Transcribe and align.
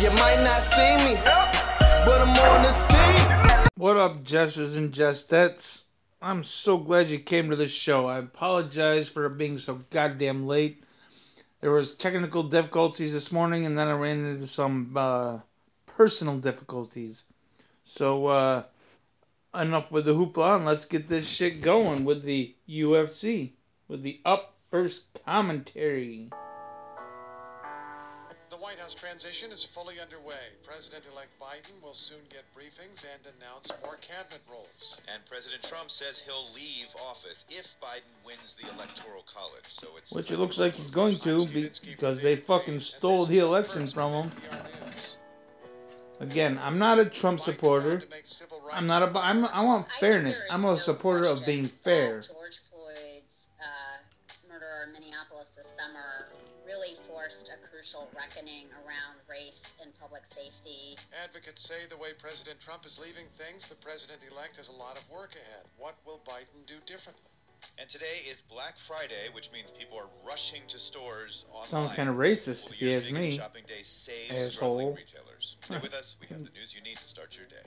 You 0.00 0.10
might 0.12 0.40
not 0.42 0.62
see 0.62 0.96
me, 1.04 1.14
but 2.06 2.22
I'm 2.22 2.30
on 2.30 2.62
the 2.62 2.72
scene. 2.72 3.68
What 3.76 3.98
up, 3.98 4.24
jesters 4.24 4.76
and 4.76 4.94
jestettes? 4.94 5.82
I'm 6.22 6.42
so 6.42 6.78
glad 6.78 7.08
you 7.08 7.18
came 7.18 7.50
to 7.50 7.56
the 7.56 7.68
show. 7.68 8.06
I 8.06 8.16
apologize 8.16 9.10
for 9.10 9.28
being 9.28 9.58
so 9.58 9.78
goddamn 9.90 10.46
late. 10.46 10.82
There 11.60 11.70
was 11.70 11.94
technical 11.94 12.44
difficulties 12.44 13.12
this 13.12 13.30
morning, 13.30 13.66
and 13.66 13.76
then 13.76 13.88
I 13.88 13.98
ran 13.98 14.24
into 14.24 14.46
some 14.46 14.90
uh, 14.96 15.40
personal 15.84 16.38
difficulties. 16.38 17.24
So, 17.84 18.24
uh, 18.28 18.62
enough 19.54 19.92
with 19.92 20.06
the 20.06 20.14
hoopla, 20.14 20.56
and 20.56 20.64
let's 20.64 20.86
get 20.86 21.08
this 21.08 21.28
shit 21.28 21.60
going 21.60 22.06
with 22.06 22.22
the 22.22 22.54
UFC, 22.66 23.50
with 23.86 24.02
the 24.02 24.18
up 24.24 24.54
first 24.70 25.20
commentary. 25.26 26.30
The 28.50 28.56
White 28.56 28.80
House 28.80 28.96
transition 28.98 29.52
is 29.52 29.62
fully 29.74 30.00
underway. 30.02 30.42
President-elect 30.66 31.30
Biden 31.38 31.80
will 31.82 31.94
soon 31.94 32.18
get 32.30 32.42
briefings 32.50 32.98
and 33.06 33.22
announce 33.38 33.70
more 33.80 33.94
cabinet 34.02 34.42
roles. 34.50 35.00
And 35.06 35.22
President 35.30 35.62
Trump 35.70 35.88
says 35.88 36.20
he'll 36.26 36.50
leave 36.52 36.90
office 36.98 37.44
if 37.48 37.64
Biden 37.78 38.10
wins 38.26 38.54
the 38.58 38.66
Electoral 38.74 39.22
College. 39.32 39.70
So 39.70 39.94
it's 39.96 40.10
Which 40.12 40.32
it 40.32 40.38
looks 40.38 40.58
like 40.58 40.74
he's 40.74 40.90
going 40.90 41.20
to 41.20 41.46
be- 41.46 41.70
because 41.94 42.20
they 42.22 42.36
fucking 42.42 42.80
stole 42.80 43.26
the 43.26 43.38
election 43.38 43.86
from 43.86 44.24
him. 44.24 44.32
Again, 46.18 46.58
I'm 46.58 46.78
not 46.78 46.98
a 46.98 47.06
Trump 47.06 47.38
supporter. 47.38 48.02
I'm 48.72 48.86
not 48.88 49.02
a. 49.02 49.18
I'm, 49.18 49.44
I 49.44 49.62
want 49.64 49.86
fairness. 50.00 50.42
I'm 50.50 50.64
a 50.64 50.78
supporter 50.78 51.24
of 51.24 51.46
being 51.46 51.70
fair. 51.82 52.24
Really 56.70 56.94
forced 57.10 57.50
a 57.50 57.58
crucial 57.66 58.06
reckoning 58.14 58.70
around 58.86 59.18
race 59.26 59.58
and 59.82 59.90
public 59.98 60.22
safety. 60.30 60.94
Advocates 61.10 61.66
say 61.66 61.82
the 61.90 61.98
way 61.98 62.14
President 62.14 62.62
Trump 62.62 62.86
is 62.86 62.94
leaving 63.02 63.26
things, 63.34 63.66
the 63.66 63.74
president-elect 63.82 64.54
has 64.54 64.70
a 64.70 64.76
lot 64.78 64.94
of 64.94 65.02
work 65.10 65.34
ahead. 65.34 65.66
What 65.82 65.98
will 66.06 66.22
Biden 66.22 66.62
do 66.70 66.78
differently? 66.86 67.26
And 67.76 67.90
today 67.90 68.22
is 68.30 68.40
Black 68.46 68.78
Friday, 68.86 69.34
which 69.34 69.50
means 69.52 69.74
people 69.74 69.98
are 69.98 70.08
rushing 70.22 70.62
to 70.70 70.78
stores 70.78 71.44
online. 71.50 71.68
Sounds 71.68 71.92
kind 71.98 72.08
of 72.08 72.16
racist 72.16 72.70
Well, 72.70 72.78
if 72.78 72.78
the 72.78 72.86
you 72.86 72.90
year's 72.94 73.04
ask 73.10 73.12
me. 73.18 73.36
Shopping 73.36 73.66
day 73.66 73.82
saves 73.82 74.30
asshole. 74.32 74.50
struggling 74.54 74.94
retailers. 74.94 75.58
Stay 75.66 75.78
with 75.82 75.92
us. 75.92 76.14
We 76.22 76.30
have 76.30 76.46
the 76.46 76.54
news 76.56 76.70
you 76.70 76.80
need 76.86 76.96
to 77.02 77.08
start 77.10 77.34
your 77.34 77.50
day. 77.50 77.66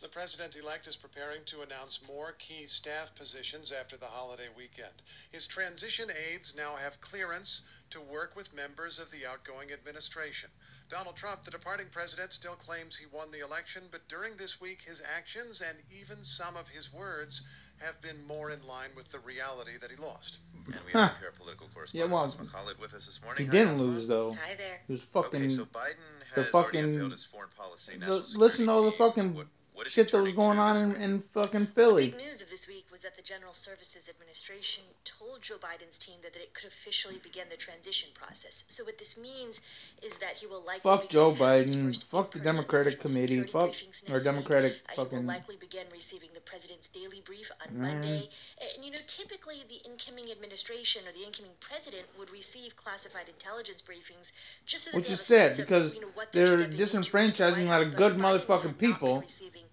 The 0.00 0.08
president-elect 0.08 0.86
is 0.88 0.96
preparing 0.96 1.44
to 1.52 1.60
announce 1.60 2.00
more 2.08 2.32
key 2.40 2.64
staff 2.66 3.08
positions 3.20 3.70
after 3.70 3.98
the 3.98 4.06
holiday 4.08 4.48
weekend. 4.56 4.96
His 5.30 5.46
transition 5.46 6.08
aides 6.10 6.54
now 6.56 6.76
have 6.76 6.96
clearance 7.04 7.60
to 7.90 8.00
work 8.00 8.34
with 8.34 8.48
members 8.54 8.98
of 8.98 9.10
the 9.12 9.26
outgoing 9.28 9.72
administration. 9.76 10.48
Donald 10.88 11.16
Trump, 11.16 11.44
the 11.44 11.50
departing 11.50 11.88
president, 11.92 12.32
still 12.32 12.56
claims 12.56 12.96
he 12.96 13.04
won 13.12 13.30
the 13.30 13.44
election, 13.44 13.84
but 13.92 14.00
during 14.08 14.36
this 14.38 14.56
week, 14.60 14.80
his 14.80 15.02
actions 15.04 15.60
and 15.60 15.76
even 15.92 16.24
some 16.24 16.56
of 16.56 16.66
his 16.72 16.88
words 16.96 17.42
have 17.84 18.00
been 18.00 18.24
more 18.26 18.50
in 18.50 18.62
line 18.64 18.90
with 18.96 19.12
the 19.12 19.20
reality 19.20 19.76
that 19.84 19.90
he 19.90 19.96
lost. 20.00 20.38
And 20.64 20.80
we 20.86 20.92
have 20.96 21.12
our 21.20 21.32
political 21.36 21.68
correspondent, 21.76 22.08
Yeah, 22.08 22.12
well, 22.14 22.24
Asma 22.24 22.48
Khalid, 22.48 22.80
with 22.80 22.94
us 22.96 23.04
this 23.04 23.20
morning. 23.22 23.44
He 23.44 23.52
Hi, 23.52 23.68
didn't 23.68 23.74
Asma. 23.76 23.84
lose 23.84 24.08
though. 24.08 24.32
Hi 24.32 24.56
there. 24.56 24.80
He 24.88 24.94
was 24.96 25.02
fucking. 25.12 25.44
Okay, 25.44 25.52
so 25.52 25.64
Biden 25.68 26.08
has 26.34 26.48
already 26.56 26.88
fucking- 26.88 27.10
his 27.10 27.26
foreign 27.30 27.50
policy. 27.52 27.98
the- 28.00 28.24
listen 28.40 28.64
to 28.66 28.72
all 28.72 28.84
the 28.88 28.92
security 28.92 29.20
fucking 29.20 29.34
team. 29.70 29.76
What- 29.76 29.80
what 29.80 29.86
is 29.86 29.92
shit 29.92 30.10
that 30.12 30.22
was 30.22 30.32
going 30.34 30.58
on 30.58 30.76
in, 30.76 30.88
week? 30.90 30.98
in 31.00 31.22
fucking 31.34 31.66
The 31.66 31.72
Philly. 31.72 32.10
big 32.10 32.16
news 32.18 32.42
of 32.42 32.50
this 32.50 32.66
week 32.66 32.84
was 32.90 33.00
that 33.02 33.16
the 33.16 33.22
General 33.22 33.54
Services 33.54 34.08
Administration 34.08 34.84
told 35.04 35.42
Joe 35.42 35.56
Biden's 35.58 35.98
team 35.98 36.20
that, 36.22 36.32
that 36.34 36.42
it 36.42 36.52
could 36.54 36.66
officially 36.66 37.18
begin 37.22 37.48
the 37.48 37.56
transition 37.56 38.10
process. 38.14 38.64
So 38.68 38.84
what 38.84 38.98
this 38.98 39.16
means 39.16 39.60
is 40.02 40.12
that 40.20 40.36
he 40.36 40.46
will 40.46 40.60
likely 40.62 40.82
Fuck 40.90 41.02
begin 41.08 41.12
Joe 41.12 41.32
Biden. 41.32 42.04
Fuck 42.10 42.32
the 42.32 42.40
Democratic 42.40 43.00
Committee. 43.00 43.42
Fuck 43.44 43.74
or 44.10 44.18
Democratic 44.20 44.72
week. 44.72 44.98
Uh, 44.98 45.04
he 45.04 45.16
will 45.16 45.22
likely 45.22 45.56
begin 45.56 45.86
receiving 45.92 46.30
the 46.34 46.40
president's 46.40 46.88
daily 46.88 47.20
brief 47.24 47.50
on 47.62 47.68
Mm. 47.74 47.80
Monday. 47.80 48.28
And 48.76 48.84
you 48.84 48.90
know, 48.90 48.98
typically 49.06 49.64
the 49.68 49.76
incoming 49.88 50.30
administration 50.30 51.06
or 51.08 51.12
the 51.12 51.24
incoming 51.24 51.54
president 51.60 52.06
would 52.18 52.30
receive 52.30 52.76
classified 52.76 53.28
intelligence 53.28 53.82
briefings 53.82 54.32
just 54.66 54.84
so 54.84 54.90
that 54.90 54.96
Which 54.98 55.08
they 55.08 55.14
is 55.14 55.20
sad 55.20 55.56
sense 55.56 55.58
of, 55.60 55.66
because 55.66 55.94
you 55.94 56.00
know, 56.02 56.10
they're 56.32 56.46
stepping 56.46 56.72
into 56.72 56.82
as 56.82 56.92
the 56.92 56.98
disenfranchising 56.98 57.64
a 57.66 57.68
lot 57.70 57.82
of 57.82 57.96
good 57.96 58.12
Biden 58.14 58.20
motherfucking 58.20 58.48
had 58.48 58.48
not 58.48 58.78
been 58.78 58.90
people 58.92 59.20
receiving, 59.20 59.64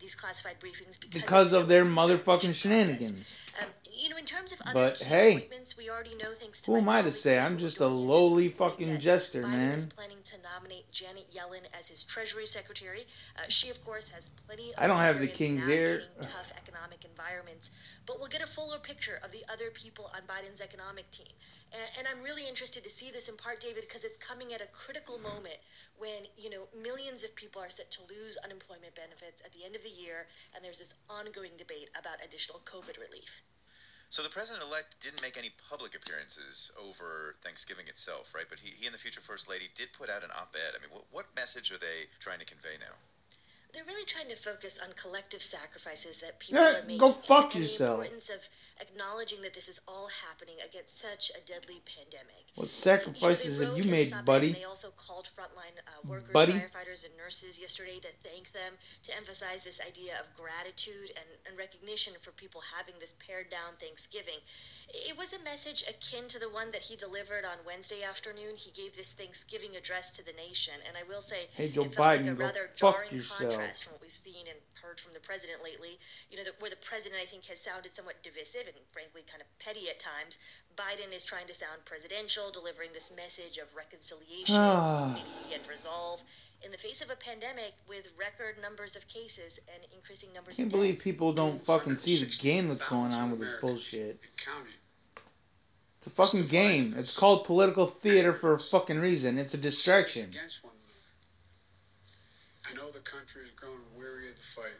these 0.00 0.14
classified 0.14 0.56
briefings 0.60 0.98
because, 1.00 1.22
because 1.22 1.52
of 1.52 1.68
their 1.68 1.84
delays 1.84 1.98
in 2.00 2.18
the 2.18 2.24
motherfucking 2.24 2.54
shenanigans. 2.54 3.34
Um, 3.60 3.68
you 4.00 4.08
know, 4.08 4.16
in 4.16 4.24
terms 4.24 4.52
of 4.52 4.58
But, 4.72 4.96
hey, 4.98 5.46
we 5.76 5.90
already 5.90 6.14
know 6.14 6.32
thanks 6.38 6.60
to 6.62 6.72
Who 6.72 6.78
am 6.78 6.88
I 6.88 7.02
to 7.02 7.12
say? 7.12 7.38
I'm 7.38 7.58
just 7.58 7.80
a 7.80 7.86
lowly 7.86 8.48
fucking 8.48 8.98
jester, 8.98 9.42
Biden 9.42 9.74
is 9.74 9.84
man. 9.84 9.92
planning 9.94 10.22
to 10.24 10.36
nominate 10.40 10.90
Janet 10.90 11.26
Yellen 11.28 11.64
as 11.78 11.88
his 11.88 12.04
Treasury 12.04 12.46
Secretary. 12.46 13.04
Uh, 13.36 13.42
she, 13.48 13.68
of 13.68 13.76
course, 13.84 14.08
has 14.08 14.30
plenty 14.46 14.72
of 14.72 14.78
I 14.78 14.86
don't 14.86 14.98
have 14.98 15.20
the 15.20 15.28
king's 15.28 15.68
ear. 15.68 16.02
tough 16.22 16.48
economic 16.56 17.04
environments, 17.04 17.68
but 18.06 18.16
we'll 18.18 18.32
get 18.32 18.40
a 18.40 18.46
fuller 18.46 18.78
picture 18.78 19.20
of 19.22 19.32
the 19.32 19.44
other 19.52 19.70
people 19.70 20.10
on 20.14 20.22
Biden's 20.24 20.60
economic 20.60 21.10
team. 21.10 21.32
And, 21.72 21.86
and 21.98 22.04
I'm 22.08 22.24
really 22.24 22.48
interested 22.48 22.82
to 22.84 22.90
see 22.90 23.10
this 23.12 23.28
in 23.28 23.36
part, 23.36 23.60
David, 23.60 23.84
because 23.86 24.04
it's 24.04 24.16
coming 24.16 24.52
at 24.52 24.60
a 24.60 24.68
critical 24.72 25.18
moment 25.18 25.60
when 25.98 26.26
you 26.36 26.50
know 26.50 26.66
millions 26.74 27.22
of 27.22 27.34
people 27.36 27.62
are 27.62 27.70
set 27.70 27.90
to 27.92 28.00
lose 28.08 28.36
unemployment 28.42 28.94
benefits 28.96 29.40
at 29.44 29.52
the 29.52 29.64
end 29.64 29.76
of 29.76 29.82
the 29.82 29.89
year, 29.90 30.26
and 30.54 30.64
there's 30.64 30.78
this 30.78 30.94
ongoing 31.10 31.52
debate 31.58 31.90
about 31.98 32.22
additional 32.24 32.62
COVID 32.64 32.96
relief. 32.98 33.30
So 34.10 34.26
the 34.26 34.30
president-elect 34.30 34.98
didn't 34.98 35.22
make 35.22 35.38
any 35.38 35.54
public 35.70 35.94
appearances 35.94 36.72
over 36.74 37.38
Thanksgiving 37.46 37.86
itself, 37.86 38.26
right? 38.34 38.46
But 38.50 38.58
he, 38.58 38.74
he 38.74 38.86
and 38.86 38.94
the 38.94 38.98
future 38.98 39.22
first 39.22 39.48
lady 39.48 39.70
did 39.78 39.94
put 39.94 40.10
out 40.10 40.26
an 40.26 40.34
op-ed. 40.34 40.74
I 40.74 40.82
mean, 40.82 40.90
what, 40.90 41.06
what 41.14 41.26
message 41.38 41.70
are 41.70 41.78
they 41.78 42.10
trying 42.18 42.42
to 42.42 42.44
convey 42.44 42.74
now? 42.82 42.98
They're 43.72 43.86
really 43.86 44.06
trying 44.06 44.28
to 44.34 44.36
focus 44.42 44.78
on 44.82 44.90
collective 44.98 45.42
sacrifices 45.42 46.18
that 46.20 46.38
people 46.40 46.58
Yeah, 46.60 46.80
are 46.80 46.82
making. 46.82 46.98
go 46.98 47.12
fuck 47.26 47.54
and, 47.54 47.62
yourself. 47.62 48.00
The 48.02 48.10
importance 48.10 48.28
of 48.30 48.40
acknowledging 48.82 49.42
that 49.42 49.54
this 49.54 49.68
is 49.68 49.78
all 49.86 50.08
happening 50.26 50.58
against 50.66 50.98
such 50.98 51.30
a 51.36 51.40
deadly 51.46 51.78
pandemic. 51.86 52.50
What 52.58 52.68
sacrifices 52.70 53.60
have 53.62 53.78
you 53.78 53.86
made, 53.86 54.10
buddy? 54.26 54.52
They 54.52 54.64
also 54.66 54.90
called 54.96 55.30
frontline 55.38 55.76
uh, 55.86 56.02
workers, 56.02 56.34
Buddy? 56.34 56.52
firefighters, 56.58 57.04
and 57.06 57.14
nurses 57.16 57.60
yesterday 57.62 58.00
to 58.02 58.10
thank 58.26 58.50
them, 58.52 58.74
to 59.06 59.14
emphasize 59.14 59.62
this 59.62 59.78
idea 59.80 60.18
of 60.18 60.26
gratitude 60.34 61.14
and, 61.14 61.28
and 61.46 61.54
recognition 61.54 62.14
for 62.26 62.32
people 62.34 62.60
having 62.74 62.98
this 62.98 63.14
pared 63.22 63.50
down 63.54 63.78
Thanksgiving. 63.78 64.42
It 64.90 65.14
was 65.16 65.30
a 65.32 65.38
message 65.46 65.84
akin 65.86 66.26
to 66.34 66.38
the 66.42 66.50
one 66.50 66.74
that 66.74 66.82
he 66.82 66.96
delivered 66.98 67.46
on 67.46 67.62
Wednesday 67.62 68.02
afternoon. 68.02 68.56
He 68.58 68.74
gave 68.74 68.96
this 68.96 69.12
Thanksgiving 69.14 69.76
address 69.76 70.10
to 70.18 70.24
the 70.26 70.34
nation, 70.34 70.74
and 70.88 70.96
I 70.98 71.06
will 71.06 71.22
say 71.22 71.46
Hey, 71.54 71.70
Joe 71.70 71.86
it 71.86 71.94
felt 71.94 72.18
Biden, 72.18 72.26
like 72.26 72.34
a 72.34 72.34
go 72.34 72.44
rather 72.50 72.66
fuck 72.74 72.96
jarring 72.98 73.14
yourself. 73.14 73.59
Contrast 73.60 73.84
from 73.84 73.92
what 73.94 74.02
we've 74.02 74.12
seen 74.24 74.48
and 74.48 74.56
heard 74.80 74.96
from 75.00 75.12
the 75.12 75.20
president 75.20 75.60
lately. 75.62 75.98
You 76.32 76.38
know, 76.40 76.44
the, 76.48 76.54
where 76.60 76.70
the 76.72 76.80
president, 76.88 77.20
I 77.20 77.26
think, 77.28 77.44
has 77.52 77.60
sounded 77.60 77.92
somewhat 77.94 78.22
divisive 78.24 78.64
and 78.66 78.76
frankly 78.92 79.22
kind 79.28 79.40
of 79.44 79.48
petty 79.60 79.88
at 79.92 80.00
times. 80.00 80.36
Biden 80.76 81.12
is 81.12 81.24
trying 81.24 81.46
to 81.46 81.54
sound 81.54 81.84
presidential, 81.84 82.50
delivering 82.50 82.90
this 82.96 83.10
message 83.14 83.58
of 83.60 83.68
reconciliation, 83.76 84.56
Ah. 84.56 85.12
unity, 85.16 85.54
and 85.54 85.62
resolve 85.68 86.20
in 86.64 86.72
the 86.72 86.78
face 86.78 87.00
of 87.00 87.08
a 87.10 87.16
pandemic 87.16 87.72
with 87.88 88.04
record 88.18 88.56
numbers 88.60 88.96
of 88.96 89.04
cases 89.08 89.58
and 89.72 89.84
increasing 89.96 90.32
numbers 90.32 90.56
I 90.56 90.64
can't 90.64 90.72
of 90.72 90.76
believe 90.80 90.94
deaths. 91.00 91.04
people 91.04 91.32
don't 91.32 91.64
fucking 91.64 91.96
see 91.98 92.20
the 92.24 92.30
game 92.40 92.68
that's 92.68 92.86
going 92.88 93.12
on 93.12 93.30
with 93.30 93.40
this 93.40 93.60
bullshit. 93.60 94.20
It's 95.98 96.06
a 96.06 96.10
fucking 96.10 96.46
game. 96.48 96.94
It's 96.96 97.16
called 97.16 97.44
political 97.44 97.86
theater 97.86 98.32
for 98.32 98.54
a 98.54 98.58
fucking 98.58 98.98
reason. 98.98 99.36
It's 99.36 99.52
a 99.52 99.58
distraction. 99.58 100.32
Against. 102.70 102.82
I 102.82 102.86
know 102.86 102.92
the 102.92 103.00
country 103.00 103.42
has 103.42 103.50
grown 103.52 103.78
weary 103.98 104.30
of 104.30 104.36
the 104.36 104.42
fight. 104.54 104.78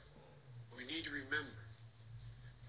We 0.77 0.85
need 0.87 1.05
to 1.05 1.11
remember 1.11 1.59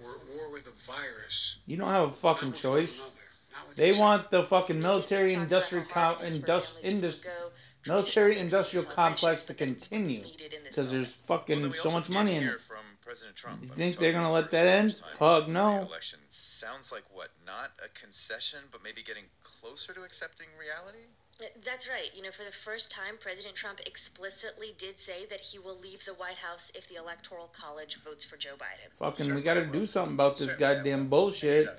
we're 0.02 0.16
at 0.18 0.28
war 0.34 0.52
with 0.52 0.66
a 0.68 0.74
virus. 0.88 1.60
You 1.68 1.78
don't 1.78 1.90
have 1.90 2.10
a 2.10 2.14
fucking 2.14 2.54
choice. 2.54 3.00
another, 3.00 3.76
They 3.76 3.92
want 4.00 4.32
the 4.32 4.46
fucking 4.46 4.80
military 4.80 5.34
industrial 5.34 5.86
com- 5.86 6.18
it 6.20 6.24
is 6.26 6.38
for 6.38 6.46
indus- 6.48 6.70
families 6.70 6.82
to 6.84 6.90
indus- 6.90 7.18
forgo 7.22 7.52
military 7.88 8.34
traditional 8.36 8.44
industrial 8.46 8.86
complex 8.86 9.44
to 9.44 9.48
that 9.54 9.58
that's 9.60 9.70
what's 9.72 9.88
continue 9.90 10.24
needed 10.24 10.54
in 10.54 10.64
this 10.64 10.76
because 10.76 10.92
there's 10.92 11.14
fucking 11.28 11.62
Well, 11.62 11.74
so 11.74 11.92
much 11.92 12.10
money 12.10 12.36
in 12.36 12.44
it. 12.44 12.62
From 12.68 12.86
President 13.02 13.36
Trump. 13.36 13.64
You 13.64 13.70
think 13.70 13.98
they're 13.98 14.14
gonna 14.14 14.32
let 14.32 14.52
that 14.52 14.66
end? 14.68 14.98
time 14.98 15.18
Fuck 15.18 15.48
no. 15.48 15.82
Election 15.82 16.20
sounds 16.30 16.92
like 16.92 17.04
what? 17.12 17.30
Not 17.46 17.72
a 17.84 17.90
concession, 18.00 18.60
but 18.72 18.82
maybe 18.84 19.04
getting 19.04 19.26
closer 19.42 19.94
to 19.94 20.04
accepting 20.04 20.48
reality. 20.60 21.06
Uh, 21.42 21.46
That's 21.66 21.88
right. 21.90 22.10
You 22.16 22.24
know, 22.24 22.32
for 22.32 22.44
the 22.44 22.54
first 22.66 22.92
time, 22.92 23.16
President 23.22 23.56
Trump 23.56 23.80
explicitly 23.86 24.74
did 24.78 25.00
say 25.00 25.26
that 25.30 25.40
he 25.40 25.60
will 25.60 25.80
leave 25.80 26.00
the 26.06 26.14
White 26.14 26.38
House 26.38 26.72
if 26.76 26.88
the 26.90 26.96
Electoral 26.96 27.50
College 27.60 28.00
votes 28.06 28.24
for 28.24 28.38
Joe 28.38 28.56
Biden. 28.58 28.90
Fucking, 29.00 29.34
we 29.34 29.42
gotta 29.42 29.66
do 29.66 29.86
something 29.86 30.14
about 30.14 30.38
this 30.38 30.50
Certainly, 30.52 30.76
goddamn 30.84 31.10
bullshit. 31.10 31.68
I. 31.68 31.72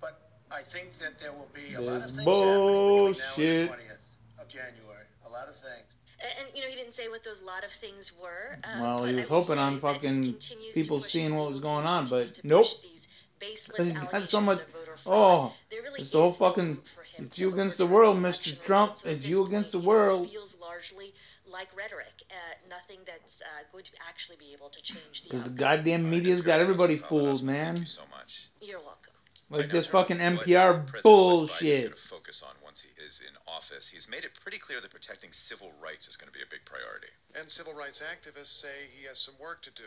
But 0.00 0.20
I 0.50 0.62
think 0.72 0.90
that 1.00 1.20
there 1.20 1.32
will 1.32 1.48
be 1.54 1.74
a 1.74 1.80
This 1.80 1.86
lot 1.86 2.00
of 2.02 2.10
things 2.14 2.24
happening 2.24 2.24
between 2.24 2.24
bullshit. 2.24 3.66
now 3.68 3.72
and 3.74 3.80
the 3.80 3.84
20th 3.84 4.42
of 4.42 4.48
January. 4.48 5.06
A 5.26 5.30
lot 5.30 5.48
of 5.48 5.54
things. 5.56 5.88
A- 6.20 6.40
And, 6.40 6.48
you 6.54 6.62
know, 6.62 6.68
he 6.68 6.76
didn't 6.76 6.94
say 6.94 7.08
what 7.08 7.24
those 7.24 7.42
lot 7.42 7.64
of 7.64 7.70
things 7.80 8.12
were. 8.20 8.56
Uh, 8.64 8.78
Well, 8.80 9.04
he 9.04 9.14
was 9.14 9.28
hoping 9.28 9.58
on 9.58 9.80
fucking 9.80 10.36
people 10.72 11.00
seeing 11.00 11.34
what 11.34 11.50
was 11.50 11.60
going 11.60 11.86
on, 11.86 12.06
but 12.08 12.34
to 12.34 12.46
nope. 12.46 12.66
these 12.82 13.06
baseless 13.40 13.76
Because 13.76 13.86
he 13.88 13.92
had 13.92 14.28
so 14.28 14.38
allegations 14.38 14.42
much, 14.46 14.58
of 14.94 15.00
voter 15.04 15.16
voter 15.16 15.50
fraud. 15.50 15.52
Oh, 15.52 15.76
really 15.82 16.00
it's 16.00 16.10
the 16.12 16.18
whole 16.18 16.30
is 16.30 16.40
no 16.40 16.48
fucking- 16.48 16.64
room 16.66 16.82
for 16.94 17.02
him 17.02 17.26
it's 17.26 17.38
you 17.38 17.52
against 17.52 17.78
the 17.78 17.86
world, 17.86 18.16
Mr. 18.18 18.62
Trump. 18.64 18.96
So 18.96 19.08
It's 19.10 19.26
you 19.26 19.44
against 19.44 19.72
the 19.72 19.80
world. 19.80 20.26
It 20.28 20.32
feels 20.32 20.56
largely 20.60 21.12
like 21.46 21.68
rhetoric, 21.76 22.14
uh, 22.30 22.34
nothing 22.68 23.00
that's 23.06 23.40
uh, 23.42 23.62
going 23.70 23.84
to 23.84 23.92
actually 24.08 24.36
be 24.38 24.52
able 24.54 24.70
to 24.70 24.80
change 24.82 25.22
the 25.22 25.28
because 25.30 25.44
the 25.44 25.56
goddamn 25.58 26.06
All 26.06 26.10
right, 26.10 26.18
media's 26.18 26.38
that's 26.38 26.46
got 26.46 26.60
everybody 26.60 26.96
That's 26.96 27.08
phenomenal. 27.08 27.38
fooled, 27.38 27.46
Thank 27.46 27.74
man. 27.74 27.76
you 27.76 27.84
so 27.84 28.02
much. 28.10 28.30
You're 28.60 28.80
welcome. 28.80 29.12
Like 29.50 29.68
this 29.70 29.84
in 29.86 29.92
terms 29.92 29.92
of 29.92 29.92
fucking 29.92 30.18
what 30.18 30.40
NPR 30.48 30.88
President-elect 30.88 30.90
Biden 30.90 30.96
is 30.96 31.02
bullshit. 31.04 31.84
going 31.84 31.92
to 32.00 32.08
focus 32.08 32.42
on 32.48 32.54
once 32.64 32.80
he 32.80 32.90
is 33.04 33.20
in 33.20 33.34
office. 33.46 33.86
He's 33.92 34.08
made 34.08 34.24
it 34.24 34.32
pretty 34.42 34.58
clear 34.58 34.80
that 34.80 34.90
protecting 34.90 35.30
civil 35.36 35.70
rights 35.84 36.08
is 36.08 36.16
going 36.16 36.32
to 36.32 36.36
be 36.36 36.42
a 36.42 36.48
big 36.50 36.64
priority. 36.64 37.12
And 37.36 37.46
civil 37.52 37.74
rights 37.76 38.00
activists 38.02 38.58
say 38.64 38.88
he 38.98 39.04
has 39.06 39.20
some 39.20 39.34
work 39.38 39.60
to 39.68 39.70
do. 39.76 39.86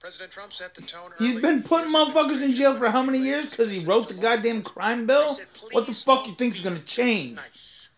President 0.00 0.30
Trump 0.30 0.52
set 0.52 0.74
the 0.74 0.82
tone 0.82 1.10
He's 1.18 1.40
been 1.40 1.62
putting 1.62 1.92
motherfuckers 1.92 2.42
in 2.42 2.54
jail 2.54 2.76
for 2.78 2.90
how 2.90 3.02
many 3.02 3.18
years? 3.18 3.50
Because 3.50 3.70
he 3.70 3.84
wrote 3.84 4.08
the 4.08 4.14
goddamn 4.14 4.62
crime 4.62 5.06
bill? 5.06 5.36
What 5.72 5.86
the 5.86 5.94
fuck 5.94 6.26
you 6.26 6.34
think's 6.34 6.60
gonna 6.60 6.80
change? 6.80 7.36
Nice. 7.36 7.88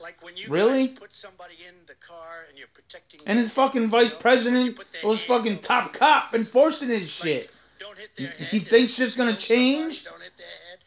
Like 0.00 0.22
when 0.22 0.36
you 0.36 0.48
Really? 0.48 0.88
put 0.88 1.12
somebody 1.12 1.54
in 1.68 1.74
the 1.86 1.94
car 1.94 2.44
and 2.48 2.58
you're 2.58 2.68
protecting 2.74 3.20
And 3.26 3.38
his 3.38 3.50
fucking 3.52 3.88
vice 3.88 4.12
president 4.14 4.78
was 5.04 5.22
fucking 5.24 5.60
top 5.60 5.92
cop 5.92 6.34
enforcing 6.34 6.88
his 6.88 7.10
shit. 7.10 7.50
Don't 7.78 7.98
hit 7.98 8.10
their 8.16 8.30
He- 8.50 8.60
thinks 8.60 8.94
shit's 8.94 9.16
gonna 9.16 9.36
change? 9.36 10.04
Don't 10.04 10.20
hit 10.22 10.36
their 10.36 10.46
head. 10.46 10.78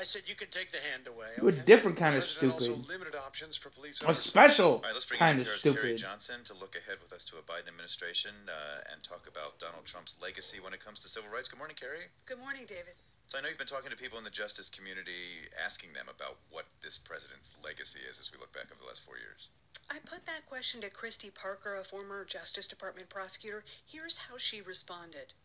I 0.00 0.04
said 0.08 0.24
you 0.24 0.32
could 0.34 0.48
take 0.48 0.72
the 0.72 0.80
hand 0.80 1.04
away. 1.04 1.28
You 1.36 1.52
a 1.52 1.52
different 1.52 2.00
kind 2.00 2.16
of 2.16 2.24
stupid. 2.24 2.72
also 2.72 2.80
limited 2.88 3.12
options 3.12 3.60
for 3.60 3.68
police 3.68 4.00
A 4.08 4.16
special 4.16 4.80
All 4.80 4.88
right, 4.88 4.96
let's 4.96 5.04
bring 5.04 5.20
kind 5.20 5.36
in 5.36 5.44
of 5.44 5.52
NPR's 5.52 5.76
Carrie. 5.76 6.00
Johnson 6.00 6.40
to 6.48 6.54
look 6.56 6.72
ahead 6.72 6.96
with 7.04 7.12
us 7.12 7.28
to 7.28 7.36
a 7.36 7.44
Biden 7.44 7.68
administration 7.68 8.32
uh, 8.48 8.88
and 8.88 9.04
talk 9.04 9.28
about 9.28 9.60
Donald 9.60 9.84
Trump's 9.84 10.16
legacy 10.16 10.56
when 10.56 10.72
it 10.72 10.80
comes 10.80 11.04
to 11.04 11.08
civil 11.12 11.28
rights. 11.28 11.52
Good 11.52 11.60
morning, 11.60 11.76
Carrie. 11.76 12.08
Good 12.24 12.40
morning, 12.40 12.64
David. 12.64 12.96
So 13.28 13.36
I 13.36 13.44
know 13.44 13.52
you've 13.52 13.60
been 13.60 13.68
talking 13.68 13.92
to 13.92 14.00
people 14.00 14.16
in 14.16 14.24
the 14.24 14.32
justice 14.32 14.72
community, 14.72 15.44
asking 15.60 15.92
them 15.92 16.08
about 16.08 16.40
what 16.48 16.64
this 16.80 16.96
president's 16.96 17.52
legacy 17.60 18.00
is 18.08 18.16
as 18.16 18.32
we 18.32 18.40
look 18.40 18.56
back 18.56 18.72
over 18.72 18.80
the 18.80 18.88
last 18.88 19.04
four 19.04 19.20
years. 19.20 19.52
I 19.92 20.00
put 20.08 20.24
that 20.24 20.48
question 20.48 20.80
to 20.80 20.88
Christy 20.88 21.28
Parker, 21.28 21.76
a 21.76 21.84
former 21.84 22.24
Justice 22.24 22.66
Department 22.66 23.12
prosecutor. 23.12 23.62
Here's 23.84 24.16
how 24.16 24.40
she 24.40 24.64
responded. 24.64 25.36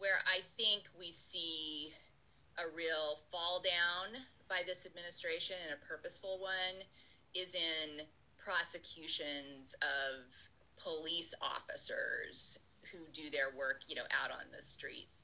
where 0.00 0.24
I 0.24 0.40
think 0.56 0.88
we 0.96 1.12
see 1.12 1.92
a 2.58 2.66
real 2.74 3.20
fall 3.30 3.62
down 3.62 4.20
by 4.48 4.62
this 4.66 4.86
administration 4.86 5.56
and 5.64 5.78
a 5.78 5.86
purposeful 5.86 6.40
one 6.40 6.82
is 7.34 7.54
in 7.54 8.06
prosecutions 8.42 9.74
of 9.82 10.26
police 10.82 11.34
officers 11.40 12.58
who 12.90 12.98
do 13.12 13.30
their 13.30 13.54
work, 13.56 13.82
you 13.86 13.94
know, 13.94 14.08
out 14.10 14.30
on 14.30 14.50
the 14.56 14.62
streets. 14.62 15.19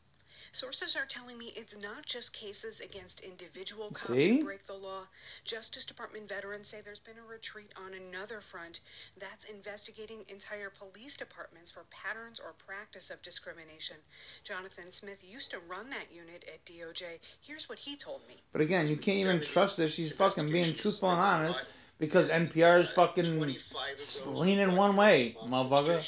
Sources 0.53 0.97
are 0.97 1.07
telling 1.07 1.39
me 1.39 1.53
it's 1.57 1.75
not 1.83 2.05
just 2.07 2.33
cases 2.33 2.81
against 2.81 3.21
individual 3.21 3.89
cops 3.89 4.09
See? 4.09 4.39
who 4.39 4.45
break 4.45 4.67
the 4.67 4.75
law. 4.75 5.07
Justice 5.45 5.85
Department 5.85 6.29
veterans 6.29 6.69
say 6.69 6.79
there's 6.85 7.01
been 7.01 7.19
a 7.19 7.29
retreat 7.29 7.73
on 7.77 7.93
another 7.95 8.41
front 8.41 8.81
that's 9.19 9.45
investigating 9.45 10.25
entire 10.29 10.71
police 10.71 11.17
departments 11.17 11.71
for 11.71 11.85
patterns 11.91 12.41
or 12.41 12.55
practice 12.67 13.11
of 13.11 13.23
discrimination. 13.23 13.97
Jonathan 14.45 14.93
Smith 14.93 15.19
used 15.23 15.51
to 15.51 15.59
run 15.69 15.91
that 15.91 16.11
unit 16.11 16.45
at 16.53 16.65
DOJ. 16.65 17.19
Here's 17.41 17.69
what 17.69 17.79
he 17.79 17.97
told 17.97 18.23
me. 18.29 18.37
But 18.53 18.61
again, 18.61 18.89
you 18.89 18.97
can't 18.97 19.19
even 19.19 19.43
trust 19.43 19.77
that 19.79 19.91
she's 19.91 20.13
fucking 20.13 20.51
being 20.51 20.75
truthful 20.75 21.11
and 21.11 21.21
honest 21.21 21.65
because 21.99 22.29
NPR 22.29 22.81
is 22.81 22.91
fucking 22.91 23.39
leaning 24.27 24.77
one 24.77 24.97
way, 24.97 25.37
motherfucker. 25.45 26.03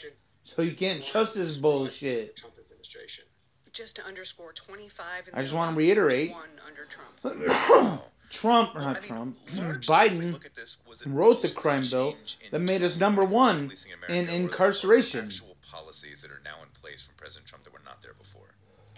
So 0.45 0.63
you 0.63 0.75
can't 0.75 1.05
trust 1.05 1.35
this 1.35 1.57
bullshit. 1.57 2.37
Trump 2.37 2.55
administration. 2.59 3.25
Just 3.73 3.97
to 3.97 4.05
underscore 4.05 4.53
25 4.53 5.29
in 5.29 5.35
I 5.35 5.43
just 5.43 5.55
wanna 5.55 5.77
reiterate- 5.77 6.31
one 6.31 6.49
under 6.67 6.87
Trump. 6.87 8.03
Trump, 8.31 8.75
or 8.75 8.81
Well, 8.81 8.89
not 8.89 8.97
I 8.97 9.01
mean, 9.01 9.09
Trump, 9.09 9.37
largely, 9.55 9.63
when 9.63 10.19
we 10.19 10.27
Biden 10.27 10.33
look 10.33 10.45
at 10.45 10.55
this, 10.55 10.77
was 10.87 11.01
it 11.01 11.09
wrote 11.09 11.41
the 11.41 11.51
crime 11.51 11.85
bill 11.91 12.15
that 12.51 12.59
made 12.59 12.83
us 12.83 12.99
number 12.99 13.25
when 13.25 13.31
it 13.31 13.33
comes 13.33 13.33
to 13.33 13.37
one 13.37 13.67
policing 13.69 13.91
in 13.93 13.99
America, 13.99 14.13
or 14.13 14.17
were 14.21 14.27
there 14.27 14.41
incarceration. 14.43 15.25
Actual 15.27 15.57
policies 15.71 16.21
that 16.23 16.31
are 16.31 16.41
now 16.45 16.63
in 16.63 16.69
place 16.81 17.03
from 17.03 17.15
President 17.17 17.49
Trump 17.49 17.65
that 17.65 17.73
were 17.73 17.81
not 17.85 18.03
there 18.03 18.15
before. 18.15 18.55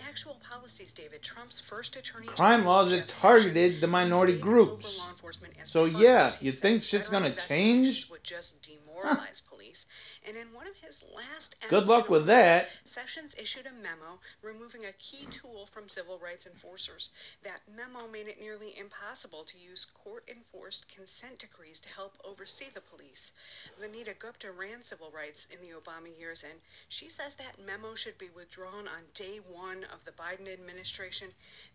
Actual 0.08 0.40
policies, 0.49 0.93
David. 0.93 1.23
Trump's 1.23 1.61
first 1.61 1.94
attorney 1.94 2.26
Crime 2.26 2.64
laws 2.64 2.90
that 2.90 3.08
targeted 3.08 3.81
the 3.81 3.87
minority 3.87 4.38
groups. 4.38 4.99
law 4.99 5.11
enforcement 5.11 5.55
as 5.62 5.70
So, 5.70 5.84
yeah, 5.84 6.32
you 6.40 6.50
think 6.50 6.82
shit's 6.82 7.08
gonna 7.08 7.37
change? 7.37 8.08
Would 8.11 8.25
just 8.25 8.61
demoralize 8.62 9.40
police. 9.49 9.87
And 10.26 10.37
in 10.37 10.52
one 10.52 10.67
of 10.67 10.76
his 10.76 11.02
last 11.17 11.56
Good 11.69 11.88
luck 11.88 12.08
with 12.11 12.26
that. 12.26 12.67
Sessions 12.84 13.34
issued 13.38 13.67
a 13.67 13.72
memo 13.72 14.20
removing 14.43 14.84
a 14.84 14.93
key 14.93 15.26
tool 15.40 15.67
from 15.72 15.88
civil 15.88 16.19
rights 16.19 16.46
enforcers. 16.46 17.08
That 17.43 17.61
memo 17.75 18.06
made 18.06 18.28
it 18.28 18.40
nearly 18.40 18.76
impossible 18.76 19.44
to 19.44 19.58
use 19.58 19.87
court 20.05 20.28
enforced 20.28 20.87
consent 20.94 21.38
decrees 21.38 21.81
to 21.81 21.88
help 21.88 22.12
oversee 22.25 22.69
the 22.75 22.82
police. 22.82 23.32
Vanita 23.81 24.19
Gupta 24.19 24.52
ran 24.52 24.82
civil 24.82 25.11
rights 25.11 25.46
in 25.50 25.61
the 25.61 25.72
Obama 25.75 26.12
years, 26.19 26.44
and 26.44 26.61
she 26.88 27.08
says 27.08 27.34
that 27.37 27.58
memo 27.64 27.94
should 27.94 28.19
be 28.19 28.28
withdrawn 28.34 28.87
on 28.88 29.02
day 29.14 29.40
one 29.49 29.84
of 29.84 30.05
the 30.05 30.12
Biden 30.12 30.52
administration. 30.52 31.28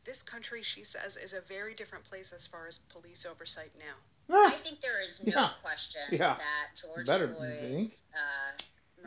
This 0.05 0.21
country, 0.21 0.61
she 0.61 0.83
says, 0.83 1.17
is 1.17 1.33
a 1.33 1.41
very 1.41 1.73
different 1.73 2.05
place 2.05 2.31
as 2.31 2.45
far 2.47 2.67
as 2.67 2.77
police 2.93 3.25
oversight 3.25 3.71
now. 3.79 3.95
I 4.27 4.57
think 4.63 4.81
there 4.81 5.01
is 5.01 5.21
no 5.23 5.31
Yeah. 5.31 5.49
question 5.61 6.01
Yeah. 6.09 6.35
that 6.35 6.75
George 6.81 7.05
Better, 7.05 7.27
Floyd's 7.27 7.61
you 7.61 7.77
uh, 7.77 7.85
murder 7.85 7.95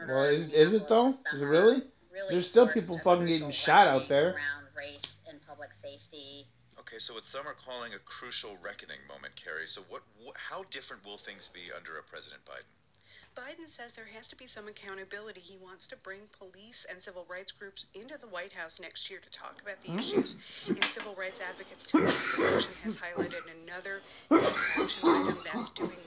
Well, 0.06 0.24
is, 0.24 0.52
is 0.52 0.72
it 0.74 0.88
though? 0.88 1.14
Is 1.34 1.42
it 1.42 1.46
really? 1.46 1.82
really 2.12 2.34
There's 2.34 2.48
still 2.48 2.68
people 2.68 3.00
fucking 3.02 3.26
getting 3.26 3.50
shot 3.50 3.86
out 3.86 4.08
there. 4.08 4.34
around 4.34 4.68
race 4.76 5.16
and 5.28 5.40
public 5.46 5.70
safety. 5.82 6.44
Okay, 6.78 6.98
so 6.98 7.14
what 7.14 7.24
some 7.24 7.46
are 7.46 7.54
calling 7.54 7.92
a 7.92 8.00
crucial 8.00 8.56
reckoning 8.64 9.00
moment, 9.08 9.34
Carrie. 9.36 9.66
So 9.66 9.82
what, 9.88 10.02
wh- 10.24 10.36
how 10.36 10.64
different 10.70 11.04
will 11.04 11.18
things 11.18 11.50
be 11.52 11.68
under 11.74 11.98
a 11.98 12.02
President 12.02 12.40
Biden? 12.48 12.64
Biden 13.38 13.70
says 13.70 13.94
there 13.94 14.08
has 14.16 14.26
to 14.28 14.36
be 14.36 14.48
some 14.48 14.66
accountability. 14.66 15.38
He 15.38 15.58
wants 15.62 15.86
to 15.88 15.96
bring 16.02 16.26
police 16.38 16.86
and 16.90 16.98
civil 17.02 17.24
rights 17.30 17.52
groups 17.52 17.84
into 17.94 18.18
the 18.18 18.26
White 18.26 18.50
House 18.50 18.80
next 18.82 19.08
year 19.08 19.20
to 19.20 19.30
talk 19.30 19.62
about 19.62 19.78
the 19.86 19.94
hmm. 19.94 19.98
issues. 19.98 20.34
And 20.66 20.82
civil 20.90 21.14
rights 21.14 21.38
advocates 21.38 21.86
tell 21.86 22.02
us 22.02 22.18
the 22.34 22.42
election 22.42 22.74
has 22.82 22.96
highlighted 22.96 23.46
another 23.62 24.00
action 24.32 25.06
item 25.06 25.38
that's 25.44 25.70
doing 25.70 25.97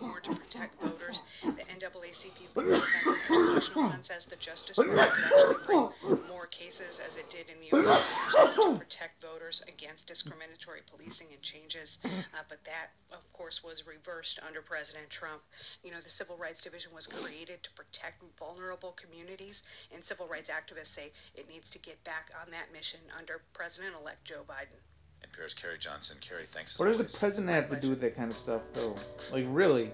Justice 4.41 4.75
Department 4.75 4.99
actually 4.99 5.55
bring 6.01 6.19
more 6.27 6.47
cases 6.49 6.99
as 7.05 7.15
it 7.15 7.29
did 7.29 7.45
in 7.47 7.61
the 7.61 7.69
Obama 7.69 8.01
years 8.01 8.55
to 8.57 8.77
protect 8.77 9.21
voters 9.21 9.63
against 9.69 10.07
discriminatory 10.07 10.81
policing 10.89 11.27
and 11.31 11.41
changes. 11.41 11.99
Uh, 12.03 12.43
but 12.49 12.57
that, 12.65 12.91
of 13.13 13.21
course, 13.33 13.61
was 13.63 13.85
reversed 13.85 14.39
under 14.45 14.61
President 14.61 15.09
Trump. 15.09 15.41
You 15.83 15.91
know, 15.91 16.01
the 16.01 16.09
Civil 16.09 16.37
Rights 16.37 16.63
Division 16.63 16.91
was 16.95 17.05
created 17.07 17.61
to 17.63 17.69
protect 17.77 18.23
vulnerable 18.39 18.95
communities, 18.97 19.61
and 19.93 20.03
civil 20.03 20.27
rights 20.27 20.49
activists 20.49 20.95
say 20.95 21.11
it 21.35 21.47
needs 21.49 21.69
to 21.71 21.79
get 21.79 22.01
back 22.03 22.31
on 22.41 22.49
that 22.51 22.73
mission 22.73 22.99
under 23.17 23.41
President 23.53 23.93
elect 23.99 24.25
Joe 24.25 24.41
Biden. 24.47 24.79
NPR's 25.21 25.53
Carrie 25.53 25.77
Johnson. 25.79 26.17
Carrie, 26.19 26.45
thanks. 26.53 26.79
What 26.79 26.87
does 26.87 26.97
the 26.97 27.19
president 27.19 27.49
have 27.49 27.69
to 27.69 27.79
do 27.79 27.89
with 27.89 28.01
that 28.01 28.15
kind 28.15 28.31
of 28.31 28.37
stuff, 28.37 28.61
though? 28.73 28.95
Like, 29.31 29.45
really? 29.49 29.91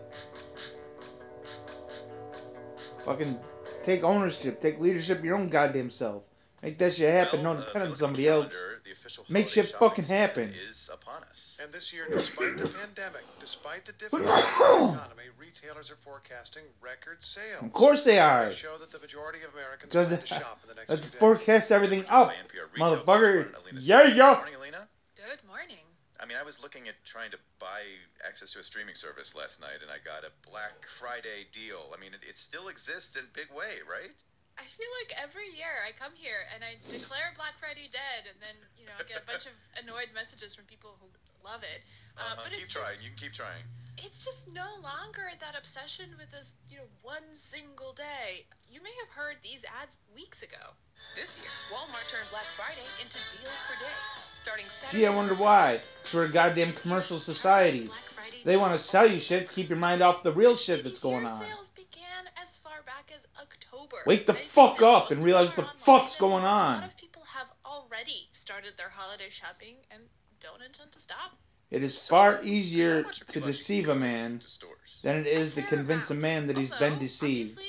Fucking 3.06 3.40
take 3.88 4.04
ownership, 4.04 4.62
take 4.62 4.80
leadership 4.80 5.18
of 5.20 5.26
your 5.26 5.38
own 5.38 5.50
goddamn 5.50 5.90
self. 5.90 6.24
Make 6.62 6.78
that 6.80 6.94
shit 6.94 7.14
happen, 7.14 7.44
Well, 7.44 7.54
don't 7.54 7.62
uh, 7.62 7.66
depend 7.68 7.84
on 7.86 7.92
if 7.92 8.00
you 8.00 8.08
look 8.08 8.12
at 8.12 8.18
somebody 8.18 8.24
the 8.24 8.30
else. 8.30 8.54
the 8.84 8.92
official 8.92 9.26
Make 9.30 9.48
shit 9.48 9.68
fucking 9.80 10.06
happen. 10.06 10.52
Is 10.70 10.90
upon 10.92 11.22
us. 11.30 11.58
And 11.64 11.72
this 11.72 11.94
year, 11.94 12.06
despite 12.12 12.58
the 12.58 12.68
pandemic, 12.68 13.22
despite 13.40 13.86
the 13.86 13.94
difficulties 13.94 14.28
in 14.28 14.34
the 14.34 14.94
economy, 14.98 15.30
retailers 15.40 15.92
are 15.92 16.00
forecasting 16.04 16.64
record 16.82 17.22
sales. 17.22 17.62
Of 17.64 17.72
course 17.74 18.04
they 18.04 18.18
are. 18.20 18.46
Surveys 18.50 18.58
show 18.58 18.76
that 18.80 18.92
the 18.92 19.00
majority 19.00 19.40
of 19.48 19.54
Americans 19.54 19.92
Because 19.94 20.08
plan 20.10 20.22
to 20.22 20.28
shop 20.28 20.58
in 20.64 20.70
the 20.70 20.76
next 20.76 20.90
let's 20.90 21.06
forecast 21.22 21.72
everything 21.72 22.04
up, 22.10 22.30
By 22.30 22.34
NPR 22.34 22.74
retail 22.74 23.06
motherfucker. 23.06 23.06
correspondent 23.06 23.56
Alina 23.64 23.80
Yeah, 23.82 24.06
Singh. 24.08 24.18
yeah. 24.18 24.34
Morning, 24.34 24.56
Alina. 24.58 24.88
Good 25.16 25.42
morning. 25.48 25.87
I 26.20 26.26
mean, 26.26 26.38
I 26.38 26.44
was 26.44 26.58
looking 26.58 26.88
at 26.90 26.98
trying 27.06 27.30
to 27.32 27.40
buy 27.62 27.86
access 28.26 28.50
to 28.58 28.60
a 28.60 28.66
streaming 28.66 28.96
service 28.98 29.36
last 29.38 29.62
night, 29.62 29.86
and 29.86 29.92
I 29.94 30.02
got 30.02 30.26
a 30.26 30.34
Black 30.42 30.74
Friday 30.98 31.46
deal. 31.54 31.94
I 31.94 32.02
mean, 32.02 32.14
it, 32.18 32.26
it 32.26 32.38
still 32.42 32.68
exists 32.74 33.14
in 33.16 33.30
big 33.38 33.54
way, 33.54 33.86
right? 33.86 34.14
I 34.58 34.66
feel 34.66 34.90
like 35.06 35.14
every 35.22 35.46
year 35.54 35.70
I 35.86 35.94
come 35.94 36.18
here 36.18 36.42
and 36.50 36.66
I 36.66 36.82
declare 36.90 37.30
Black 37.38 37.54
Friday 37.62 37.86
dead, 37.94 38.26
and 38.26 38.42
then 38.42 38.58
you 38.74 38.90
know 38.90 38.98
I 38.98 39.06
get 39.06 39.22
a 39.22 39.28
bunch 39.30 39.46
of 39.46 39.54
annoyed 39.78 40.10
messages 40.18 40.58
from 40.58 40.66
people 40.66 40.98
who 40.98 41.06
love 41.46 41.62
it. 41.62 41.86
Uh, 42.18 42.34
Uh-huh. 42.34 42.50
but 42.50 42.58
keep 42.58 42.66
trying. 42.74 42.98
You 43.06 43.14
can 43.14 43.22
keep 43.30 43.38
trying. 43.38 43.62
It's 44.04 44.24
just 44.24 44.54
no 44.54 44.68
longer 44.84 45.28
that 45.40 45.58
obsession 45.58 46.10
with 46.18 46.32
this 46.32 46.54
you 46.70 46.78
know 46.78 46.90
one 47.04 47.24
single 47.34 47.94
day. 47.94 48.46
You 48.70 48.82
may 48.82 48.94
have 49.06 49.10
heard 49.10 49.38
these 49.44 49.64
ads 49.82 49.98
weeks 50.16 50.42
ago. 50.44 50.74
This 51.16 51.40
year, 51.40 51.50
Walmart 51.72 52.10
turned 52.10 52.28
Black 52.32 52.46
Friday 52.56 52.86
into 53.02 53.18
deals 53.38 53.62
for 53.70 53.78
days. 53.84 54.12
Starting 54.42 54.66
Saturday. 54.70 55.00
Gee, 55.00 55.06
I 55.06 55.16
wonder 55.16 55.36
why. 55.36 55.80
It's 56.02 56.12
for 56.12 56.24
a 56.24 56.30
goddamn 56.32 56.72
commercial 56.74 57.20
society. 57.20 57.90
They 58.46 58.56
want 58.58 58.74
to 58.74 58.80
sell 58.80 59.10
you 59.10 59.20
shit 59.20 59.48
to 59.48 59.54
keep 59.54 59.70
your 59.70 59.78
mind 59.78 60.02
off 60.02 60.24
the 60.24 60.32
real 60.32 60.56
shit 60.56 60.84
that's 60.84 61.00
going 61.00 61.26
on. 61.26 61.42
Sales 61.42 61.70
began 61.72 62.26
as 62.42 62.58
far 62.58 62.82
back 62.86 63.12
as 63.14 63.28
October. 63.42 63.98
Wake 64.06 64.26
the 64.26 64.34
fuck 64.34 64.82
up 64.82 65.12
and 65.12 65.24
realize 65.24 65.50
what 65.50 65.58
the 65.58 65.78
fuck's 65.80 66.16
going 66.18 66.44
A 66.44 66.48
on. 66.48 66.82
lot 66.82 66.90
of 66.90 66.98
people 66.98 67.24
have 67.24 67.48
already 67.66 68.30
started 68.34 68.74
their 68.78 68.90
holiday 68.90 69.30
shopping, 69.30 69.76
and 69.92 70.04
don't 70.40 70.62
intend 70.66 70.92
to 70.94 71.00
stop. 71.00 71.36
It 71.70 71.84
is 71.84 72.08
far 72.08 72.42
easier 72.44 73.04
to 73.04 73.40
deceive 73.42 73.90
a 73.90 73.96
man 73.96 74.40
than 75.04 75.18
it 75.18 75.28
is 75.28 75.54
to 75.56 75.62
convince 75.64 76.10
a 76.10 76.16
man 76.16 76.48
that 76.48 76.58
he's 76.58 76.72
Although, 76.72 76.92
been 76.92 77.00
deceived. 77.00 77.60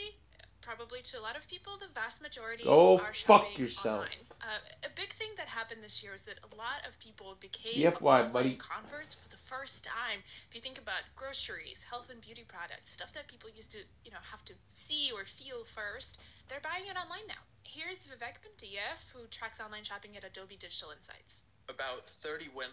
Probably 0.62 1.02
to 1.02 1.19
a 1.19 1.23
lot 1.25 1.35
of 1.35 1.49
people, 1.49 1.78
the 1.78 1.88
vast 1.95 2.23
majority 2.23 2.62
Go 2.62 2.99
are 2.99 3.12
fuck 3.26 3.59
yourself. 3.59 4.07
Uh, 4.40 4.61
a 4.85 4.93
big 4.95 5.12
thing 5.14 5.31
that 5.37 5.49
happened 5.49 5.83
this 5.83 6.02
year 6.02 6.14
is 6.14 6.23
that 6.23 6.38
a 6.45 6.55
lot 6.55 6.87
of 6.87 6.95
people 7.00 7.37
became 7.40 7.90
GFY, 7.90 8.31
buddy. 8.33 8.55
converts 8.57 9.14
for 9.14 9.28
the 9.31 9.40
first 9.49 9.83
time. 9.83 10.23
If 10.49 10.55
you 10.55 10.61
think 10.61 10.78
about 10.78 11.02
groceries, 11.17 11.83
health 11.83 12.11
and 12.11 12.21
beauty 12.21 12.45
products, 12.47 12.93
stuff 12.93 13.12
that 13.14 13.26
people 13.26 13.50
used 13.50 13.73
to, 13.73 13.78
you 14.05 14.12
know, 14.12 14.23
have 14.31 14.45
to 14.45 14.55
see 14.69 15.11
or 15.11 15.25
feel 15.25 15.64
first, 15.75 16.19
they're 16.49 16.62
buying 16.62 16.87
it 16.87 16.95
online 16.95 17.26
now. 17.26 17.43
Here's 17.64 18.07
Vivek 18.07 18.38
Pandya, 18.45 18.95
who 19.12 19.26
tracks 19.26 19.59
online 19.59 19.83
shopping 19.83 20.17
at 20.17 20.23
Adobe 20.23 20.57
Digital 20.57 20.93
Insights. 20.93 21.43
About 21.68 22.08
31% 22.25 22.64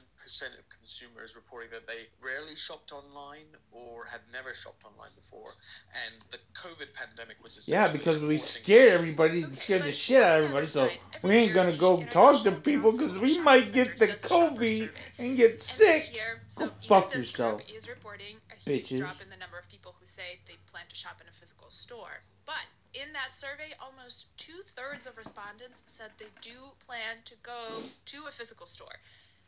of 0.58 0.64
consumers 0.72 1.36
reporting 1.36 1.70
that 1.72 1.86
they 1.86 2.08
rarely 2.24 2.56
shopped 2.56 2.94
online 2.94 3.46
or 3.72 4.06
had 4.06 4.22
never 4.32 4.54
shopped 4.56 4.86
online 4.86 5.12
before. 5.16 5.52
And 5.92 6.24
the 6.32 6.40
COVID 6.56 6.94
pandemic 6.96 7.44
was 7.44 7.68
a 7.68 7.70
Yeah, 7.70 7.92
because 7.92 8.22
we 8.22 8.38
scared 8.38 8.94
everybody, 8.94 9.44
Okay, 9.44 9.56
scared 9.56 9.84
the 9.84 9.92
shit 9.92 10.24
out 10.24 10.40
of 10.40 10.44
everybody, 10.46 10.68
so 10.68 10.90
we 11.24 11.36
ain't 11.36 11.54
gonna 11.54 11.78
go 11.78 12.04
talk 12.06 12.44
to 12.44 12.54
people 12.62 12.94
because 12.94 13.20
we 13.20 13.38
might 13.40 13.74
get 13.74 13.98
the 13.98 14.08
does 14.08 14.24
a 14.24 14.28
shopper 14.30 14.56
COVID 14.56 14.90
and 15.20 15.36
get 15.36 15.62
sick. 15.62 16.16
year, 16.16 16.42
so 16.48 16.66
even 16.66 16.76
fuck 16.88 17.14
yourself, 17.14 17.58
group 17.58 17.78
is 17.78 17.90
reporting 17.90 18.38
a 18.50 18.56
huge 18.56 18.88
bitches. 18.88 18.98
drop 19.00 19.22
in 19.22 19.30
the 19.30 19.38
number 19.38 19.60
of 19.60 19.68
people 19.68 19.94
who 20.00 20.06
say 20.06 20.40
they 20.48 20.56
plan 20.72 20.86
to 20.88 20.96
shop 20.96 21.20
in 21.22 21.28
a 21.28 21.32
physical 21.34 21.70
store. 21.70 22.24
But 22.46 22.66
in 22.94 23.12
that 23.14 23.36
survey, 23.36 23.74
almost 23.80 24.26
two 24.38 24.62
thirds 24.76 25.06
of 25.06 25.18
respondents 25.18 25.84
said 25.86 26.12
they 26.18 26.32
do 26.42 26.72
plan 26.80 27.18
to 27.26 27.36
go 27.44 27.84
to 28.06 28.18
a 28.28 28.32
physical 28.32 28.66
store. 28.66 28.98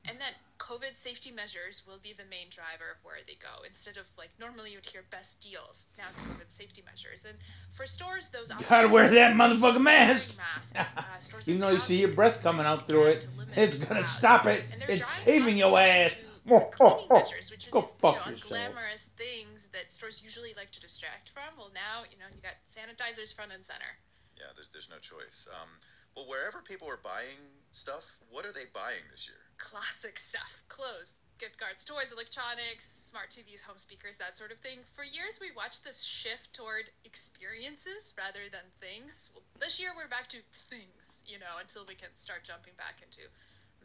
And 0.05 0.19
that 0.21 0.35
COVID 0.59 0.95
safety 0.95 1.31
measures 1.31 1.83
will 1.85 1.99
be 2.01 2.13
the 2.13 2.23
main 2.29 2.47
driver 2.49 2.91
of 2.95 3.03
where 3.03 3.17
they 3.27 3.35
go. 3.35 3.63
Instead 3.67 3.97
of 3.97 4.07
like 4.17 4.29
normally 4.39 4.71
you'd 4.71 4.85
hear 4.85 5.03
best 5.11 5.39
deals, 5.41 5.85
now 5.97 6.05
it's 6.11 6.21
COVID 6.21 6.49
safety 6.49 6.81
measures. 6.85 7.25
And 7.27 7.37
for 7.75 7.85
stores, 7.85 8.29
those 8.31 8.51
Gotta 8.69 8.87
wear 8.87 9.09
that 9.09 9.35
motherfucking 9.35 9.81
mask. 9.81 10.37
Masks, 10.37 10.71
uh, 10.95 11.39
Even 11.47 11.59
though 11.61 11.71
you 11.71 11.79
see 11.79 11.99
your 11.99 12.13
breath 12.13 12.41
coming 12.41 12.65
out 12.65 12.87
through 12.87 13.07
it, 13.07 13.27
it's 13.55 13.77
gonna 13.77 14.03
stop 14.03 14.45
it. 14.45 14.63
It's 14.87 15.07
saving 15.07 15.57
your 15.57 15.77
ass. 15.77 16.15
Attention 16.47 16.71
cleaning 16.71 17.07
measures, 17.11 17.51
which 17.51 17.67
are 17.67 17.71
Go 17.71 17.81
these, 17.81 17.91
fuck 17.99 18.15
you 18.15 18.21
know, 18.21 18.31
yourself. 18.31 18.53
unglamorous 18.53 19.09
things 19.17 19.67
that 19.73 19.91
stores 19.91 20.21
usually 20.23 20.53
like 20.55 20.71
to 20.71 20.79
distract 20.79 21.29
from. 21.29 21.57
Well, 21.57 21.71
now 21.73 22.03
you 22.09 22.17
know 22.17 22.29
you 22.33 22.41
got 22.41 22.55
sanitizers 22.71 23.35
front 23.35 23.51
and 23.51 23.65
center. 23.65 23.97
Yeah, 24.37 24.53
there's, 24.55 24.69
there's 24.71 24.89
no 24.89 24.99
choice. 25.01 25.47
Um, 25.49 25.69
well, 26.15 26.27
wherever 26.29 26.61
people 26.61 26.87
are 26.89 27.01
buying 27.01 27.41
stuff, 27.71 28.05
what 28.29 28.45
are 28.45 28.53
they 28.53 28.69
buying 28.73 29.03
this 29.11 29.27
year? 29.27 29.41
Classic 29.57 30.17
stuff: 30.17 30.63
clothes, 30.69 31.13
gift 31.37 31.57
cards, 31.57 31.85
toys, 31.85 32.11
electronics, 32.13 32.85
smart 32.85 33.29
TVs, 33.29 33.61
home 33.65 33.77
speakers, 33.77 34.17
that 34.17 34.37
sort 34.37 34.51
of 34.51 34.57
thing. 34.59 34.81
For 34.95 35.03
years, 35.03 35.37
we 35.41 35.49
watched 35.53 35.83
this 35.83 36.01
shift 36.03 36.53
toward 36.53 36.89
experiences 37.05 38.13
rather 38.17 38.49
than 38.49 38.65
things. 38.81 39.29
Well, 39.33 39.43
this 39.59 39.79
year, 39.79 39.93
we're 39.97 40.09
back 40.09 40.29
to 40.33 40.41
things, 40.69 41.21
you 41.25 41.37
know, 41.37 41.57
until 41.61 41.85
we 41.85 41.95
can 41.95 42.13
start 42.13 42.43
jumping 42.45 42.73
back 42.77 43.01
into 43.01 43.29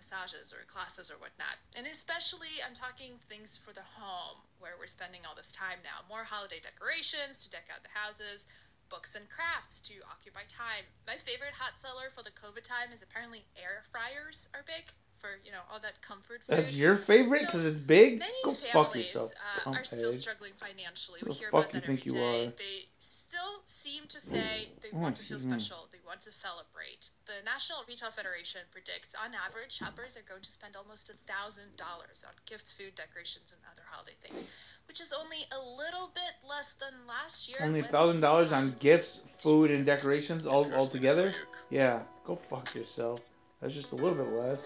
massages 0.03 0.51
or 0.51 0.67
classes 0.67 1.11
or 1.15 1.17
whatnot. 1.23 1.63
And 1.79 1.87
especially, 1.87 2.59
I'm 2.67 2.75
talking 2.75 3.23
things 3.31 3.55
for 3.55 3.71
the 3.71 3.87
home, 3.87 4.43
where 4.59 4.75
we're 4.75 4.91
spending 4.91 5.23
all 5.23 5.39
this 5.39 5.55
time 5.55 5.79
now. 5.87 6.03
More 6.11 6.27
holiday 6.27 6.59
decorations 6.59 7.39
to 7.47 7.51
deck 7.51 7.71
out 7.71 7.87
the 7.87 7.95
houses, 7.95 8.51
books 8.91 9.15
and 9.15 9.31
crafts 9.31 9.79
to 9.87 9.95
occupy 10.11 10.43
time. 10.51 10.85
My 11.07 11.17
favorite 11.23 11.55
hot 11.55 11.79
seller 11.79 12.11
for 12.11 12.27
the 12.27 12.35
COVID 12.35 12.67
time 12.67 12.91
is 12.91 13.01
apparently 13.01 13.47
air 13.55 13.87
fryers 13.95 14.51
are 14.53 14.67
big 14.67 14.91
for, 15.15 15.39
you 15.47 15.55
know, 15.55 15.63
all 15.71 15.79
that 15.79 16.03
comfort 16.03 16.43
food. 16.43 16.59
That's 16.59 16.75
your 16.75 16.99
favorite 16.99 17.47
So, 17.47 17.47
because 17.47 17.67
it's 17.67 17.81
big. 17.81 18.19
Many 18.19 18.35
Go 18.43 18.53
families 18.59 18.75
fuck 18.75 18.97
yourself, 18.97 19.31
uh, 19.39 19.71
are 19.71 19.85
still 19.87 20.13
struggling 20.13 20.53
financially. 20.59 21.23
Who 21.23 21.31
We 21.31 21.37
hear 21.39 21.49
about 21.49 21.71
that 21.71 21.87
think 21.87 22.03
every 22.05 22.13
you 22.13 22.19
day. 22.19 22.51
are? 22.51 22.53
They 22.59 22.91
still 23.33 23.65
seem 23.65 24.05
to 24.05 24.21
say 24.21 24.69
they 24.85 24.93
want 24.93 25.17
to 25.17 25.25
feel 25.25 25.39
mm-hmm. 25.39 25.57
special. 25.57 25.89
They 25.89 26.05
want 26.05 26.21
to 26.29 26.33
celebrate. 26.33 27.09
The 27.25 27.41
National 27.49 27.81
Retail 27.89 28.13
Federation 28.13 28.61
predicts, 28.69 29.17
on 29.17 29.33
average, 29.33 29.73
shoppers 29.73 30.21
are 30.21 30.29
going 30.29 30.45
to 30.45 30.53
spend 30.53 30.77
almost 30.77 31.09
a 31.09 31.17
thousand 31.25 31.73
dollars 31.81 32.29
on 32.29 32.37
gifts, 32.45 32.77
food, 32.77 32.93
decorations, 32.95 33.57
and 33.57 33.61
other 33.73 33.81
holiday 33.89 34.13
things, 34.21 34.45
which 34.85 35.01
is 35.01 35.17
only 35.17 35.49
a 35.49 35.61
little 35.81 36.13
bit 36.13 36.37
less 36.45 36.77
than 36.77 36.93
last 37.09 37.49
year. 37.49 37.57
Only 37.65 37.81
a 37.81 37.89
thousand 37.89 38.21
dollars 38.21 38.53
on 38.53 38.77
gifts, 38.79 39.25
food, 39.41 39.71
and 39.71 39.87
decorations 39.87 40.45
all 40.45 40.69
all 40.77 40.89
together. 40.89 41.33
Yeah, 41.71 42.05
go 42.29 42.37
fuck 42.37 42.75
yourself. 42.75 43.21
That's 43.61 43.73
just 43.73 43.93
a 43.93 43.97
little 43.97 44.15
bit 44.15 44.29
less. 44.29 44.61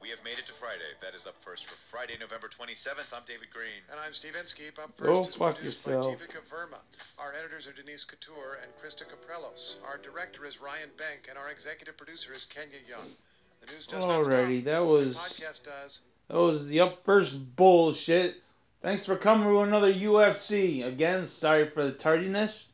We 0.00 0.08
have 0.08 0.24
made 0.24 0.40
it 0.40 0.48
to 0.48 0.56
Friday. 0.56 0.96
That 1.04 1.12
is 1.14 1.26
up 1.28 1.36
first 1.44 1.68
for 1.68 1.76
Friday, 1.92 2.16
November 2.16 2.48
27th. 2.48 3.12
I'm 3.12 3.20
David 3.28 3.52
Greene. 3.52 3.84
And 3.92 4.00
I'm 4.00 4.16
Steve 4.16 4.32
Inskeep. 4.32 4.80
Up 4.80 4.96
first 4.96 5.04
Go 5.04 5.20
is 5.20 5.34
fuck 5.36 5.56
produced 5.60 5.84
yourself. 5.86 6.16
by 6.16 6.24
Jivika 6.24 6.40
Verma. 6.48 6.80
Our 7.20 7.36
editors 7.36 7.68
are 7.68 7.76
Denise 7.76 8.04
Couture 8.08 8.56
and 8.64 8.72
Krista 8.80 9.04
Kapralos. 9.04 9.76
Our 9.84 9.98
director 10.00 10.46
is 10.48 10.56
Ryan 10.60 10.88
Benk, 10.96 11.28
and 11.28 11.36
our 11.36 11.50
executive 11.52 12.00
producer 12.00 12.32
is 12.32 12.46
Kenya 12.48 12.80
Young. 12.88 13.12
The 13.60 13.66
news 13.68 13.84
does 13.92 14.00
not 14.00 14.24
stop. 14.24 14.32
Alrighty, 14.32 14.64
that 14.64 14.80
The 14.80 14.84
was 14.88 15.16
podcast 15.20 15.68
does. 15.68 16.00
that 16.32 16.36
was 16.40 16.66
the 16.68 16.80
up 16.80 17.04
first 17.04 17.36
bullshit. 17.56 18.36
Thanks 18.80 19.04
for 19.04 19.16
coming 19.20 19.48
to 19.52 19.60
another 19.60 19.92
UFC. 19.92 20.80
Again, 20.82 21.26
sorry 21.26 21.68
for 21.68 21.84
the 21.84 21.92
tardiness. 21.92 22.72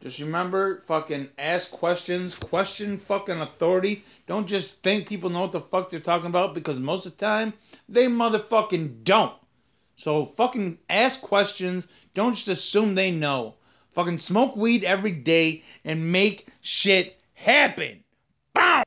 Just 0.00 0.20
remember, 0.20 0.82
fucking 0.86 1.28
ask 1.38 1.72
questions, 1.72 2.36
question 2.36 2.98
fucking 2.98 3.40
authority. 3.40 4.04
Don't 4.28 4.46
just 4.46 4.80
think 4.84 5.08
people 5.08 5.28
know 5.28 5.40
what 5.40 5.52
the 5.52 5.60
fuck 5.60 5.90
they're 5.90 5.98
talking 5.98 6.28
about 6.28 6.54
because 6.54 6.78
most 6.78 7.04
of 7.04 7.16
the 7.16 7.26
time 7.26 7.52
they 7.88 8.06
motherfucking 8.06 9.02
don't. 9.02 9.34
So 9.96 10.26
fucking 10.26 10.78
ask 10.88 11.20
questions. 11.20 11.88
Don't 12.14 12.34
just 12.34 12.46
assume 12.46 12.94
they 12.94 13.10
know. 13.10 13.56
Fucking 13.94 14.18
smoke 14.18 14.54
weed 14.54 14.84
every 14.84 15.10
day 15.10 15.64
and 15.84 16.12
make 16.12 16.46
shit 16.60 17.20
happen. 17.34 18.04
Bow! 18.54 18.68